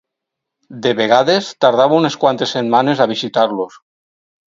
[0.85, 3.83] De vegades, tardava unes quantes setmanes a visitar-los.